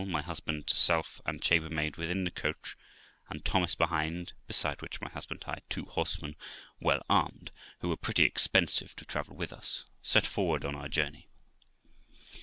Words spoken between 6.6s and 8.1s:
well armed, who were